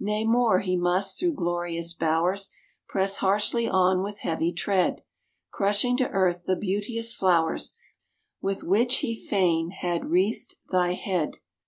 [0.00, 0.58] Nay, more!
[0.58, 2.50] he must, through glorious bowers,
[2.88, 5.04] Press harshly on, with heavy tread,
[5.52, 7.74] Crushing to earth the beauteous flowers
[8.42, 11.36] With which he fain had wreathed thy head."